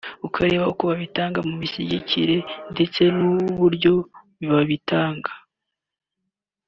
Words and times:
ukareba 0.27 0.65
uko 0.73 0.85
bitanga 1.01 1.37
mu 1.45 1.51
kumushyigikira 1.53 2.35
ndetse 2.73 3.01
n’uburyo 3.17 3.93
bibarenga 4.39 5.31